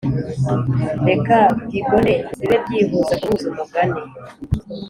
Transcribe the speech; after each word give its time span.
reka 1.07 1.35
bygone 1.69 2.13
bibe 2.39 2.57
byihuza 2.63 3.13
guhuza 3.21 3.45
umugani 3.51 4.01